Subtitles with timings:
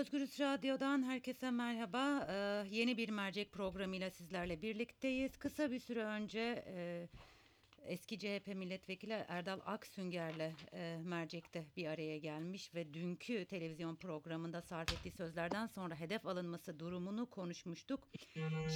[0.00, 2.26] Özgürüz Radyo'dan herkese merhaba.
[2.30, 5.36] Ee, yeni bir mercek programıyla sizlerle birlikteyiz.
[5.36, 7.08] Kısa bir süre önce e,
[7.82, 14.92] eski CHP milletvekili Erdal Aksünger'le e, mercekte bir araya gelmiş ve dünkü televizyon programında sarf
[14.92, 18.08] ettiği sözlerden sonra hedef alınması durumunu konuşmuştuk.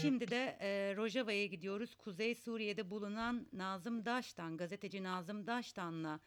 [0.00, 1.95] Şimdi de e, Rojava'ya gidiyoruz.
[1.95, 6.20] Kuzey Suriye'de bulunan Nazım Daş'tan, gazeteci Nazım Daş'tan'la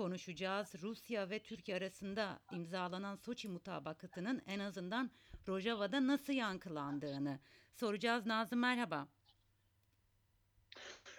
[0.00, 0.74] konuşacağız.
[0.82, 5.10] Rusya ve Türkiye arasında imzalanan Soçi mutabakatının en azından
[5.48, 7.38] Rojava'da nasıl yankılandığını
[7.72, 8.26] soracağız.
[8.26, 9.08] Nazım merhaba.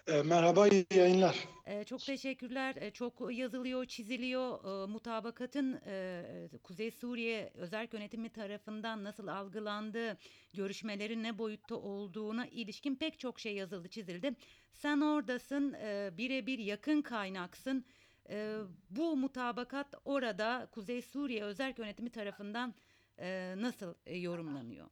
[0.08, 1.48] E, merhaba, iyi yayınlar.
[1.66, 2.76] E, çok teşekkürler.
[2.76, 4.84] E, çok yazılıyor, çiziliyor.
[4.84, 10.18] E, mutabakatın e, Kuzey Suriye özel yönetimi tarafından nasıl algılandığı,
[10.54, 14.36] görüşmelerin ne boyutta olduğuna ilişkin pek çok şey yazıldı, çizildi.
[14.74, 17.86] Sen oradasın, e, birebir yakın kaynaksın.
[18.30, 18.58] E,
[18.90, 22.76] bu mutabakat orada Kuzey Suriye Özel Yönetimi tarafından
[23.20, 24.88] e, nasıl e, yorumlanıyor?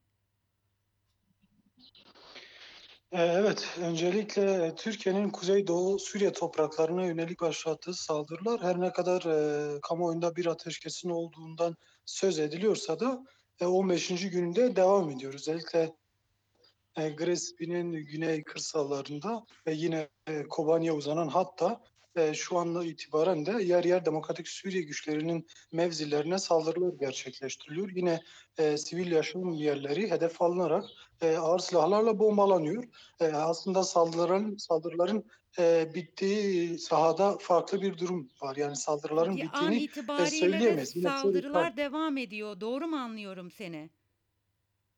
[3.11, 10.45] Evet, öncelikle Türkiye'nin Kuzeydoğu Suriye topraklarına yönelik başlattığı saldırılar her ne kadar e, kamuoyunda bir
[10.45, 13.23] ateşkesin olduğundan söz ediliyorsa da
[13.59, 14.29] e, 15.
[14.29, 15.33] gününde devam ediyor.
[15.33, 15.95] Özellikle
[16.97, 21.81] e, Grespi'nin güney kırsallarında ve yine e, Kobani'ye uzanan hatta
[22.19, 27.89] e, şu anda itibaren de yer yer Demokratik Suriye güçlerinin mevzilerine saldırılar gerçekleştiriliyor.
[27.95, 28.21] Yine
[28.57, 30.85] e, sivil yaşam yerleri hedef alınarak
[31.21, 32.83] e, ağır silahlarla bombalanıyor.
[33.19, 35.25] E, aslında saldırıların saldırıların
[35.59, 38.55] e, bittiği sahada farklı bir durum var.
[38.55, 40.95] Yani saldırıların Peki, bittiğini an itibariyle söyleyemeyiz.
[40.95, 42.61] de saldırılar devam ediyor.
[42.61, 43.89] Doğru mu anlıyorum seni?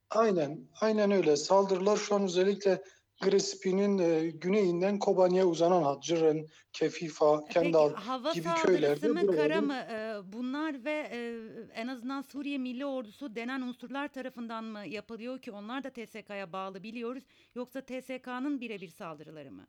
[0.09, 1.37] Aynen, aynen öyle.
[1.37, 2.83] Saldırılar şu an özellikle
[3.21, 9.35] Grespi'nin e, güneyinden Kobani'ye uzanan hat, Cırın, Kefifa, E, Peki Kendal hava gibi köylerde mı,
[9.35, 9.73] kara mı?
[9.73, 11.39] E, bunlar ve e,
[11.73, 16.83] en azından Suriye Milli Ordusu denen unsurlar tarafından mı yapılıyor ki onlar da TSK'ya bağlı
[16.83, 17.23] biliyoruz.
[17.55, 19.67] Yoksa TSK'nın birebir saldırıları mı?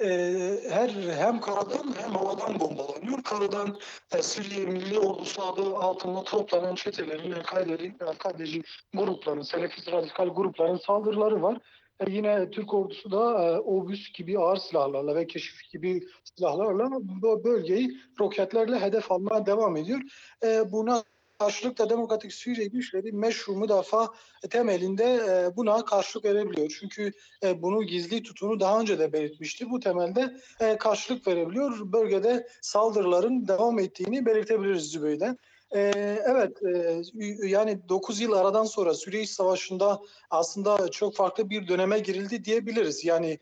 [0.00, 0.08] E,
[0.70, 0.88] her
[1.18, 3.22] hem karadan hem havadan bombalanıyor.
[3.22, 3.78] Karadan
[4.14, 8.62] e, Suriye Milli Ordusu adı altında toplanan çetelerin, El-Kaide'li, El-Kaideci
[8.94, 11.58] grupların, Selefist radikal grupların saldırıları var.
[12.00, 17.44] E, yine Türk ordusu da e, obüs gibi ağır silahlarla ve keşif gibi silahlarla bu
[17.44, 20.00] bölgeyi roketlerle hedef almaya devam ediyor.
[20.44, 21.02] E, buna
[21.38, 24.08] karşılık da Demokratik Suriye güçleri meşru müdafaa
[24.50, 26.76] temelinde e, buna karşılık verebiliyor.
[26.80, 27.12] Çünkü
[27.42, 29.70] e, bunu gizli tutunu daha önce de belirtmişti.
[29.70, 31.92] Bu temelde e, karşılık verebiliyor.
[31.92, 35.36] Bölgede saldırıların devam ettiğini belirtebiliriz Zübeyde.
[35.72, 36.58] evet
[37.46, 43.04] yani 9 yıl aradan sonra Suriye Savaşı'nda aslında çok farklı bir döneme girildi diyebiliriz.
[43.04, 43.38] Yani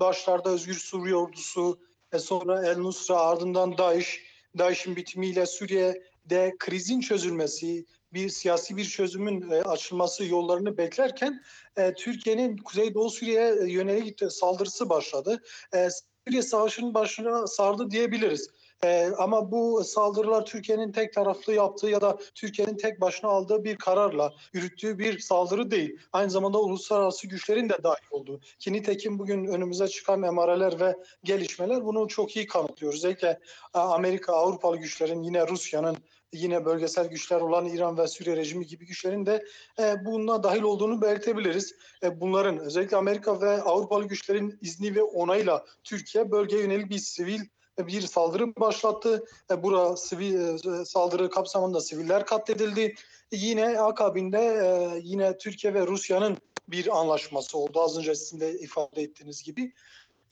[0.00, 1.78] başlarda Özgür Suriye Ordusu,
[2.18, 9.50] sonra El Nusra ardından DAEŞ, DAEŞ'in bitimiyle Suriye de krizin çözülmesi, bir siyasi bir çözümün
[9.50, 11.42] e, açılması yollarını beklerken
[11.76, 15.42] e, Türkiye'nin Kuzeydoğu Suriye'ye yönelik saldırısı başladı.
[15.74, 15.88] E,
[16.26, 18.50] Suriye Savaşı'nın başına sardı diyebiliriz.
[18.84, 23.76] Ee, ama bu saldırılar Türkiye'nin tek taraflı yaptığı ya da Türkiye'nin tek başına aldığı bir
[23.76, 25.98] kararla yürüttüğü bir saldırı değil.
[26.12, 28.40] Aynı zamanda uluslararası güçlerin de dahil olduğu.
[28.58, 32.94] Ki nitekim bugün önümüze çıkan emareler ve gelişmeler bunu çok iyi kanıtlıyor.
[32.94, 33.40] Özellikle
[33.74, 35.96] Amerika, Avrupalı güçlerin yine Rusya'nın
[36.32, 39.44] yine bölgesel güçler olan İran ve Suriye rejimi gibi güçlerin de
[39.78, 41.74] e, buna dahil olduğunu belirtebiliriz.
[42.02, 47.40] E, bunların özellikle Amerika ve Avrupalı güçlerin izni ve onayla Türkiye bölgeye yönelik bir sivil
[47.86, 49.24] bir saldırı başlattı.
[49.50, 52.94] E, bura sivil e, saldırı kapsamında siviller katledildi.
[53.32, 56.36] Yine akabinde e, yine Türkiye ve Rusya'nın
[56.68, 57.82] bir anlaşması oldu.
[57.82, 59.72] Az önce sizin de ifade ettiğiniz gibi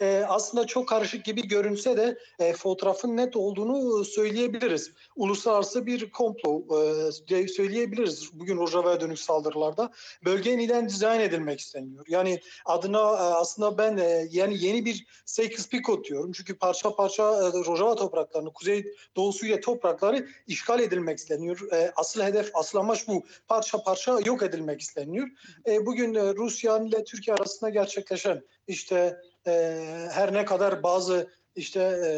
[0.00, 4.92] e, aslında çok karışık gibi görünse de e, fotoğrafın net olduğunu söyleyebiliriz.
[5.16, 6.62] Uluslararası bir komplo
[7.30, 8.30] e, söyleyebiliriz.
[8.32, 9.92] Bugün Rojava'ya dönük saldırılarda
[10.24, 12.04] bölge yeniden dizayn edilmek isteniyor.
[12.08, 16.32] Yani adına e, aslında ben e, yani yeni bir Seykis Picot diyorum.
[16.32, 21.72] Çünkü parça parça e, Rojava topraklarını, Kuzey Doğu Suriye toprakları işgal edilmek isteniyor.
[21.72, 23.24] E, asıl hedef, asıl amaç bu.
[23.48, 25.28] Parça parça yok edilmek isteniyor.
[25.66, 29.20] E, bugün e, Rusya ile Türkiye arasında gerçekleşen işte
[30.12, 32.10] her ne kadar bazı işte e,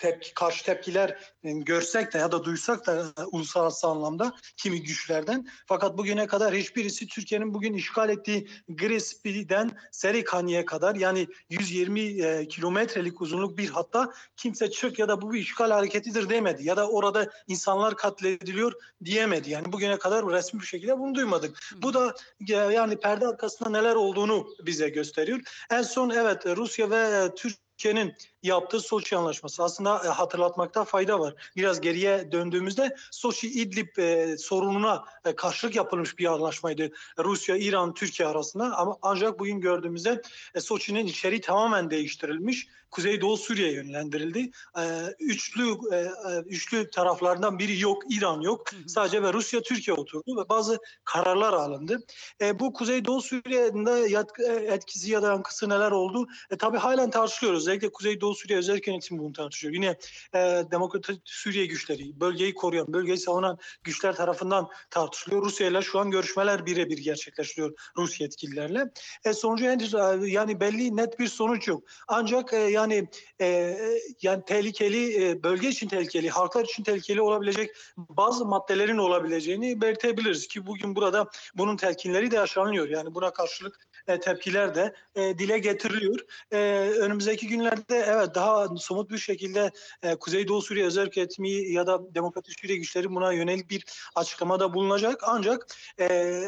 [0.00, 5.48] tepki, karşı tepkiler e, görsek de ya da duysak da e, uluslararası anlamda kimi güçlerden.
[5.66, 13.20] Fakat bugüne kadar hiçbirisi Türkiye'nin bugün işgal ettiği Grispi'den Serikani'ye kadar yani 120 e, kilometrelik
[13.20, 16.64] uzunluk bir hatta kimse çık ya da bu bir işgal hareketidir demedi.
[16.64, 18.72] Ya da orada insanlar katlediliyor
[19.04, 19.50] diyemedi.
[19.50, 21.58] Yani bugüne kadar resmi bir şekilde bunu duymadık.
[21.76, 22.14] Bu da
[22.48, 25.40] e, yani perde arkasında neler olduğunu bize gösteriyor.
[25.70, 29.62] En son evet Rusya ve Türkiye Türkiye'nin yaptığı Soçi Anlaşması.
[29.62, 31.34] Aslında e, hatırlatmakta fayda var.
[31.56, 36.90] Biraz geriye döndüğümüzde Soçi İdlib e, sorununa e, karşılık yapılmış bir anlaşmaydı.
[37.18, 40.22] Rusya, İran, Türkiye arasında ama ancak bugün gördüğümüzde
[40.54, 42.68] e, Soçi'nin içeriği tamamen değiştirilmiş.
[42.90, 44.50] Kuzeydoğu Suriye yönlendirildi.
[44.78, 44.82] E,
[45.18, 46.08] üçlü e, e,
[46.46, 48.70] üçlü taraflardan biri yok, İran yok.
[48.86, 52.02] Sadece ve Rusya, Türkiye oturdu ve bazı kararlar alındı.
[52.40, 56.26] E, bu Kuzeydoğu Suriye'de etkisi ya da yankısı neler oldu?
[56.50, 57.60] E, tabii halen tartışıyoruz.
[57.60, 59.74] Özellikle Kuzeydoğu Suriye özel yönetim bunu tartışıyor.
[59.74, 59.96] Yine
[60.34, 60.38] e,
[60.70, 65.42] Demokratik Suriye güçleri, bölgeyi koruyan, bölgeyi savunan güçler tarafından tartışılıyor.
[65.42, 68.84] Rusya ile şu an görüşmeler birebir gerçekleştiriyor Rus yetkililerle.
[69.24, 69.94] E, sonucu henüz
[70.32, 71.82] yani belli net bir sonuç yok.
[72.08, 73.08] Ancak e, yani
[73.40, 73.78] e,
[74.22, 80.66] yani tehlikeli e, bölge için tehlikeli, halklar için tehlikeli olabilecek bazı maddelerin olabileceğini belirtebiliriz ki
[80.66, 82.88] bugün burada bunun telkinleri de yaşanıyor.
[82.88, 86.18] Yani buna karşılık e, tepkiler de e, dile getiriliyor.
[86.52, 86.58] E,
[86.98, 89.70] önümüzdeki günlerde evet daha somut bir şekilde
[90.02, 93.84] e, Kuzeydoğu Suriye özel yönetimi ya da Demokratik Suriye güçleri buna yönelik bir
[94.14, 95.20] açıklamada bulunacak.
[95.26, 95.66] Ancak
[96.00, 96.42] e,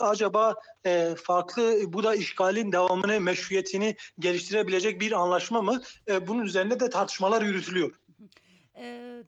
[0.00, 0.54] acaba
[0.86, 5.82] e, farklı bu da işgalin devamını, meşruiyetini geliştirebilecek bir anlaşma mı?
[6.08, 7.92] E, bunun üzerinde de tartışmalar yürütülüyor.
[8.76, 9.22] E,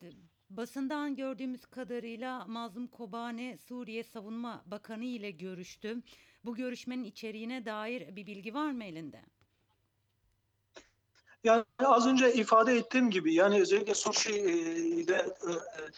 [0.51, 6.03] basından gördüğümüz kadarıyla Mazlum Kobane Suriye Savunma Bakanı ile görüştü.
[6.44, 9.23] Bu görüşmenin içeriğine dair bir bilgi var mı elinde?
[11.44, 15.91] Yani az önce ifade ettiğim gibi yani özellikle Soçi'de e, e,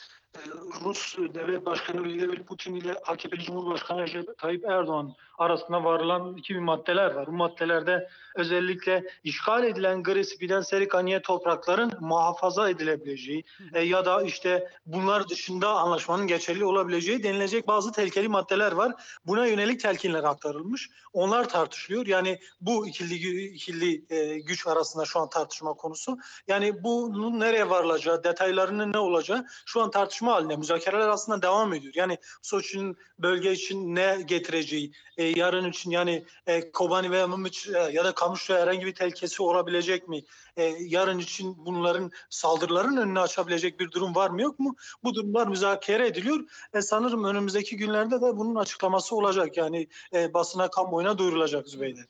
[0.85, 7.15] Rus Devlet Başkanı Vladimir Putin ile AKP Cumhurbaşkanı Recep Tayyip Erdoğan arasında varılan 2000 maddeler
[7.15, 7.27] var.
[7.27, 13.44] Bu maddelerde özellikle işgal edilen Gresipi'den Serikaniye toprakların muhafaza edilebileceği
[13.75, 18.93] e, ya da işte bunlar dışında anlaşmanın geçerli olabileceği denilecek bazı tehlikeli maddeler var.
[19.27, 20.91] Buna yönelik telkinler aktarılmış.
[21.12, 22.06] Onlar tartışılıyor.
[22.06, 26.19] Yani bu ikili, ikili e, güç arasında şu an tartışma konusu.
[26.49, 30.56] Yani bunun nereye varılacağı, detaylarının ne olacağı şu an tartışma halinde.
[30.56, 31.93] Müzakereler aslında devam ediyor.
[31.96, 37.78] Yani Soçi'nin bölge için ne getireceği, e, yarın için yani e, Kobani veya Mımış e,
[37.78, 40.23] ya da Kamışlı'ya herhangi bir tehlikesi olabilecek mi?
[40.56, 44.76] E, yarın için bunların saldırıların önünü açabilecek bir durum var mı yok mu?
[45.05, 46.44] Bu durumlar müzakere ediliyor.
[46.75, 49.56] E, sanırım önümüzdeki günlerde de bunun açıklaması olacak.
[49.56, 52.00] Yani e, basına kamuoyuna duyurulacak Zübeyde.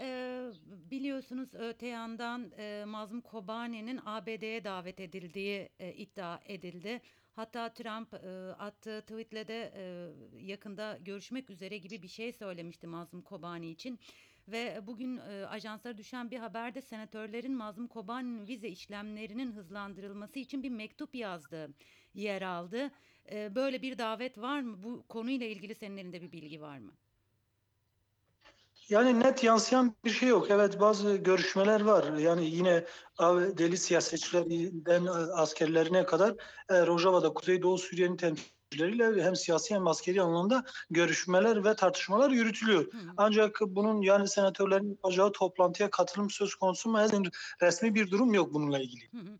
[0.00, 0.50] Ee,
[0.90, 7.00] biliyorsunuz öte yandan e, Mazlum Kobane'nin ABD'ye davet edildiği e, iddia edildi.
[7.32, 9.84] Hatta Trump e, attığı tweetle de e,
[10.38, 14.00] yakında görüşmek üzere gibi bir şey söylemişti Mazlum Kobani için.
[14.48, 20.70] Ve bugün e, ajanslara düşen bir haberde senatörlerin Mazlum Kobani'nin vize işlemlerinin hızlandırılması için bir
[20.70, 21.74] mektup yazdığı
[22.14, 22.90] yer aldı.
[23.32, 24.82] E, böyle bir davet var mı?
[24.82, 26.92] Bu konuyla ilgili senin elinde bir bilgi var mı?
[28.92, 30.46] Yani net yansıyan bir şey yok.
[30.50, 32.16] Evet bazı görüşmeler var.
[32.16, 32.84] Yani yine
[33.58, 35.06] deli siyasetçilerden
[35.36, 36.30] askerlerine kadar
[36.70, 42.92] e, Rojava'da Kuzeydoğu Suriye'nin temsilcileriyle hem siyasi hem askeri anlamda görüşmeler ve tartışmalar yürütülüyor.
[42.92, 42.98] Hı.
[43.16, 46.98] Ancak bunun yani senatörlerin yapacağı toplantıya katılım söz konusu mu?
[47.62, 49.08] Resmi bir durum yok bununla ilgili.
[49.12, 49.38] Hı hı.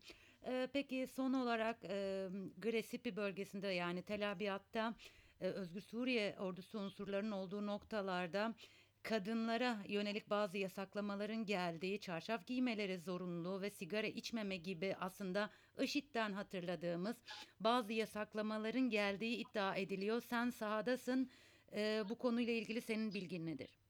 [0.72, 2.28] Peki son olarak e,
[2.58, 4.94] Gresipi bölgesinde yani Tel Abyad'da
[5.40, 8.54] e, Özgür Suriye ordusu unsurlarının olduğu noktalarda
[9.02, 15.50] kadınlara yönelik bazı yasaklamaların geldiği, çarşaf giymeleri zorunluluğu ve sigara içmeme gibi aslında
[15.81, 17.16] IŞİD'den hatırladığımız
[17.60, 20.20] bazı yasaklamaların geldiği iddia ediliyor.
[20.20, 21.30] Sen sahadasın.
[21.73, 23.82] E, bu konuyla ilgili senin bilgin nedir?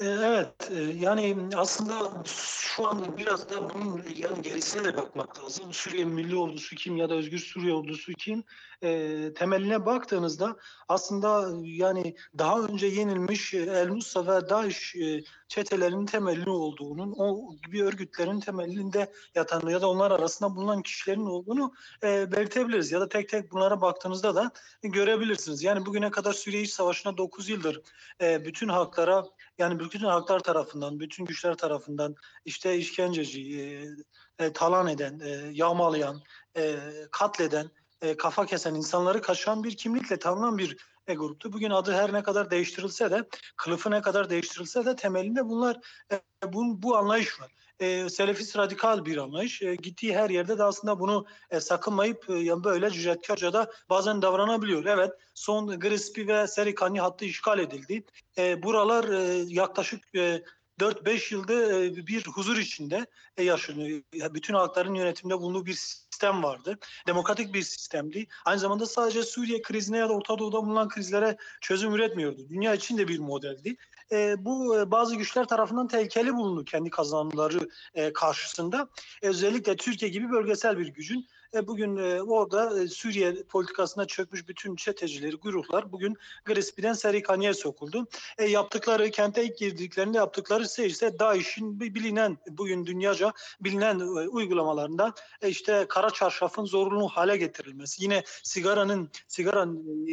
[0.00, 0.70] Evet,
[1.00, 2.22] yani aslında
[2.74, 5.72] şu anda biraz da bunun yani gerisine de bakmak lazım.
[5.72, 8.44] Suriye Milli Ordusu kim ya da Özgür Suriye Ordusu kim
[8.82, 10.56] e, temeline baktığınızda
[10.88, 17.84] aslında yani daha önce yenilmiş El Nusra ve DAEŞ e, çetelerinin temelini olduğunun, o gibi
[17.84, 21.72] örgütlerin temelinde yatan ya da onlar arasında bulunan kişilerin olduğunu
[22.02, 22.92] e, belirtebiliriz.
[22.92, 24.50] Ya da tek tek bunlara baktığınızda da
[24.82, 25.62] görebilirsiniz.
[25.62, 27.82] Yani bugüne kadar Suriye İç Savaşı'na 9 yıldır
[28.20, 29.24] e, bütün halklara
[29.58, 36.22] yani bütün halklar tarafından, bütün güçler tarafından işte işkenceci, e, e, talan eden, e, yağmalayan,
[36.56, 36.78] e,
[37.10, 37.70] katleden,
[38.02, 41.52] e, kafa kesen insanları kaçıran bir kimlikle tanınan bir e, gruptu.
[41.52, 45.80] Bugün adı her ne kadar değiştirilse de, kılıfı ne kadar değiştirilse de temelinde bunlar
[46.12, 47.52] e, bu, bu anlayış var.
[47.80, 49.62] E, selefist radikal bir anlayış.
[49.62, 54.84] E, gittiği her yerde de aslında bunu e, sakınmayıp e, böyle cüretkarca da bazen davranabiliyor.
[54.84, 58.04] Evet son Grispi ve Serikani hattı işgal edildi.
[58.38, 60.42] E, buralar e, yaklaşık e,
[60.80, 64.02] 4-5 yılda e, bir huzur içinde e, yaşanıyor.
[64.12, 66.78] Ya Bütün halkların yönetimde bulunduğu bir sistem vardı.
[67.06, 68.26] Demokratik bir sistemdi.
[68.44, 72.48] Aynı zamanda sadece Suriye krizine ya da Orta Doğu'da bulunan krizlere çözüm üretmiyordu.
[72.48, 73.76] Dünya için de bir modeldi.
[74.12, 78.88] E, bu e, bazı güçler tarafından tehlikeli bulundu kendi kazanımları e, karşısında.
[79.22, 81.26] E, özellikle Türkiye gibi bölgesel bir gücün
[81.62, 88.06] bugün e, orada e, Suriye politikasına çökmüş bütün çetecileri, gruplar bugün Grespi'den Serikani'ye sokuldu.
[88.38, 94.04] E, yaptıkları, kente ilk girdiklerinde yaptıkları ise işte DAEŞ'in bi- bilinen, bugün dünyaca bilinen e,
[94.04, 95.14] uygulamalarında
[95.46, 99.66] işte kara çarşafın zorunlu hale getirilmesi, yine sigaranın, sigara,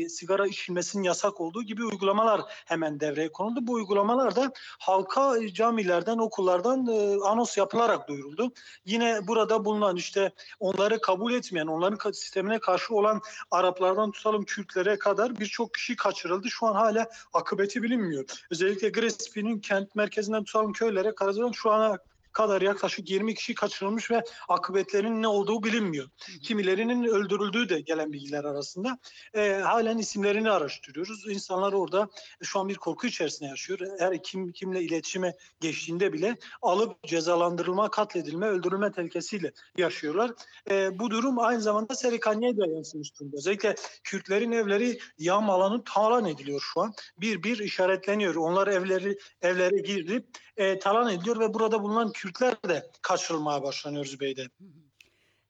[0.10, 3.60] sigara içilmesinin yasak olduğu gibi uygulamalar hemen devreye konuldu.
[3.62, 8.52] Bu uygulamalar da halka camilerden, okullardan e, anons yapılarak duyuruldu.
[8.86, 13.22] Yine burada bulunan işte onları kabul etmeyen, onların sistemine karşı olan
[13.52, 16.50] Araplardan tutalım Kürtlere kadar birçok kişi kaçırıldı.
[16.50, 18.26] Şu an hala akıbeti bilinmiyor.
[18.52, 21.98] Özellikle Grespi'nin kent merkezinden tutalım köylere kadar şu ana
[22.34, 26.10] kadar yaklaşık 20 kişi kaçırılmış ve akıbetlerinin ne olduğu bilinmiyor.
[26.44, 28.98] Kimilerinin öldürüldüğü de gelen bilgiler arasında.
[29.34, 31.28] E, halen isimlerini araştırıyoruz.
[31.30, 32.10] İnsanlar orada
[32.44, 33.80] şu an bir korku içerisinde yaşıyor.
[34.00, 40.32] Her kim kimle iletişime geçtiğinde bile alıp cezalandırılma, katledilme, öldürülme tehlikesiyle yaşıyorlar.
[40.70, 43.38] E, bu durum aynı zamanda Serikani'ye de yansımış durumda.
[43.38, 46.94] Özellikle Kürtlerin evleri yağm alanı talan ediliyor şu an.
[47.18, 48.36] Bir bir işaretleniyor.
[48.36, 50.26] Onlar evleri evlere girip
[50.58, 54.48] e, talan ediliyor ve burada bulunan Kürtler de kaçırılmaya başlanıyor Zübeyde.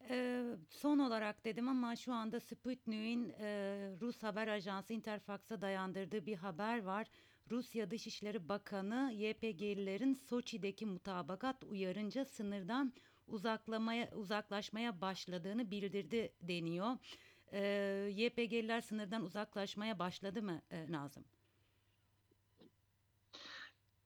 [0.10, 3.48] Ee, son olarak dedim ama şu anda Sputnik'in e,
[4.02, 7.08] Rus haber ajansı Interfax'a dayandırdığı bir haber var.
[7.50, 12.94] Rusya Dışişleri Bakanı YPG'lilerin Soçi'deki mutabakat uyarınca sınırdan
[13.28, 16.98] uzaklamaya uzaklaşmaya başladığını bildirdi deniyor.
[17.52, 17.62] Ee,
[18.16, 21.26] YPG'liler sınırdan uzaklaşmaya başladı mı e, Nazım?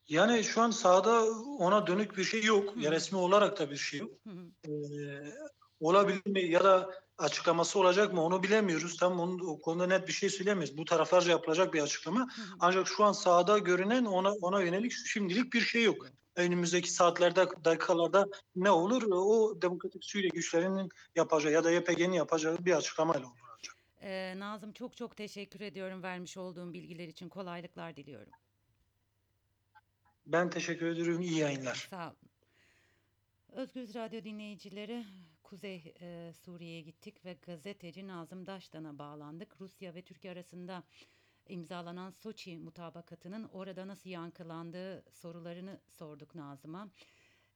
[0.08, 1.24] Yani şu an sahada
[1.60, 2.74] ona dönük bir şey yok.
[2.78, 4.12] Ya resmi olarak da bir şey yok.
[4.68, 4.72] Ee,
[5.80, 8.98] olabilir mi ya da açıklaması olacak mı onu bilemiyoruz.
[8.98, 10.78] Tam onun, o konuda net bir şey söylemeyiz.
[10.78, 12.28] Bu taraflarca yapılacak bir açıklama.
[12.60, 16.08] Ancak şu an sahada görünen ona ona yönelik şimdilik bir şey yok.
[16.36, 19.04] Önümüzdeki saatlerde, dakikalarda ne olur?
[19.12, 23.46] O Demokratik Suriye güçlerinin yapacağı ya da YPG'nin yapacağı bir açıklamayla olur.
[24.02, 27.30] Ee, Nazım çok çok teşekkür ediyorum vermiş olduğum bilgiler için.
[27.30, 28.34] Kolaylıklar diliyorum.
[30.28, 31.22] Ben teşekkür ediyorum.
[31.22, 31.88] İyi yayınlar.
[31.90, 32.18] Sağ olun.
[33.52, 35.06] Özgür Radyo dinleyicileri
[35.44, 39.62] Kuzey e, Suriye'ye gittik ve gazeteci Nazım Daştan'a bağlandık.
[39.62, 40.84] Rusya ve Türkiye arasında
[41.50, 46.90] imzalanan Soçi mutabakatının orada nasıl yankılandığı sorularını sorduk Nazım'a.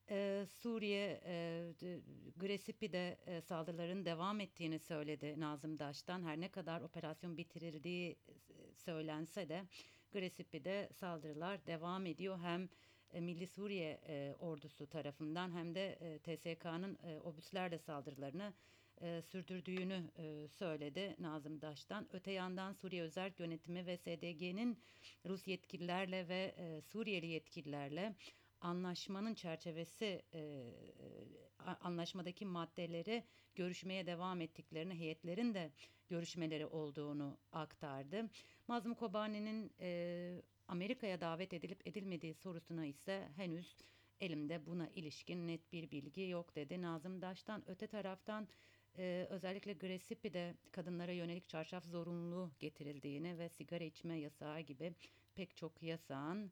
[0.09, 1.33] E, Suriye e,
[1.81, 1.99] d-
[2.37, 6.23] Gresipi'de e, saldırıların devam ettiğini söyledi Nazım Daş'tan.
[6.23, 8.15] Her ne kadar operasyon bitirildiği
[8.75, 9.63] söylense de
[10.11, 12.39] Gresipi'de saldırılar devam ediyor.
[12.39, 12.69] Hem
[13.13, 18.53] e, Milli Suriye e, ordusu tarafından hem de e, TSK'nın e, obüslerle saldırılarını
[19.01, 22.07] e, sürdürdüğünü e, söyledi Nazım Daş'tan.
[22.13, 24.79] Öte yandan Suriye Özerk Yönetimi ve SDG'nin
[25.25, 28.15] Rus yetkililerle ve e, Suriyeli yetkililerle
[28.61, 30.63] anlaşmanın çerçevesi e,
[31.59, 33.23] a- anlaşmadaki maddeleri
[33.55, 35.71] görüşmeye devam ettiklerini heyetlerin de
[36.09, 38.29] görüşmeleri olduğunu aktardı.
[38.67, 43.75] Mazlum Kobani'nin e, Amerika'ya davet edilip edilmediği sorusuna ise henüz
[44.21, 46.81] elimde buna ilişkin net bir bilgi yok dedi.
[46.81, 48.47] Nazım Daş'tan öte taraftan
[48.97, 54.93] e, özellikle Gresipi'de kadınlara yönelik çarşaf zorunluluğu getirildiğini ve sigara içme yasağı gibi
[55.35, 56.51] pek çok yasağın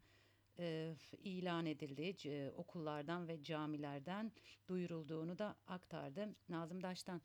[0.59, 4.31] e, ilan edildiği c- okullardan ve camilerden
[4.67, 6.35] duyurulduğunu da aktardı.
[6.49, 7.21] Nazım Daş'tan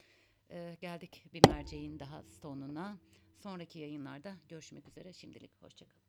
[0.50, 2.98] e, geldik bir merceğin daha sonuna.
[3.38, 5.12] Sonraki yayınlarda görüşmek üzere.
[5.12, 6.01] Şimdilik hoşçakalın.